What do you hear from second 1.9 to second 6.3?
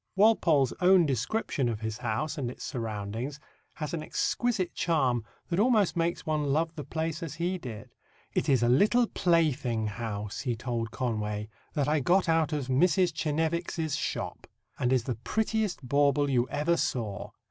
house and its surroundings has an exquisite charm that almost makes